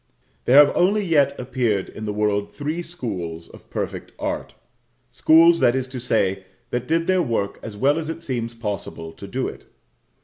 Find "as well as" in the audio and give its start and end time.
7.61-8.09